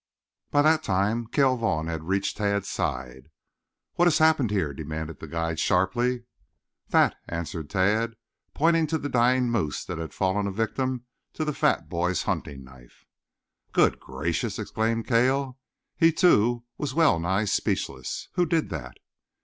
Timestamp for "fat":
11.53-11.87